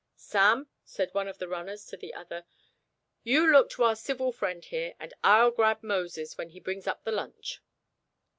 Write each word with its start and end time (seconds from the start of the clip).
"Sam," 0.15 0.67
said 0.83 1.13
one 1.13 1.27
of 1.27 1.37
the 1.37 1.47
runners 1.47 1.85
to 1.85 1.95
the 1.95 2.11
other, 2.11 2.45
"you 3.21 3.45
look 3.51 3.69
to 3.69 3.83
our 3.83 3.95
civil 3.95 4.31
friend 4.31 4.65
here, 4.65 4.95
and 4.99 5.13
I'll 5.23 5.51
grab 5.51 5.83
Moses 5.83 6.39
when 6.39 6.49
he 6.49 6.59
brings 6.59 6.87
up 6.87 7.03
the 7.03 7.11
lunch." 7.11 7.61